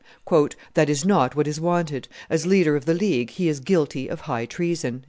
[0.73, 4.21] "That is not what is wanted; as leader of the League, he is guilty of
[4.21, 4.99] high treason."